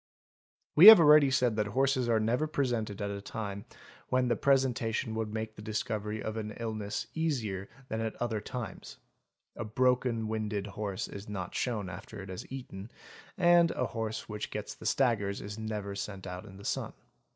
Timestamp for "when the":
4.09-4.35